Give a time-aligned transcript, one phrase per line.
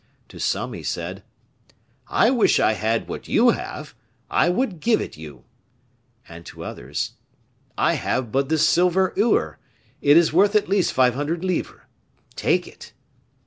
[0.29, 1.21] To some he said,
[2.07, 3.93] "I wish I had what you have;
[4.31, 5.43] I would give it you."
[6.27, 7.11] And to others,
[7.77, 9.59] "I have but this silver ewer;
[10.01, 11.81] it is worth at least five hundred livres,
[12.35, 12.93] take it."